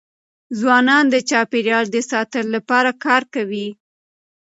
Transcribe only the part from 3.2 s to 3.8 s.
کوي.